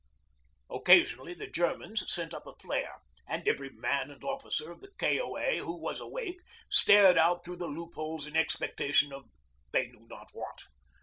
[0.71, 2.95] Occasionally the Germans sent up a flare,
[3.27, 5.59] and every man and officer of the K.O.A.
[5.59, 9.25] who was awake stared out through the loopholes in expectation of
[9.71, 10.63] they knew not what.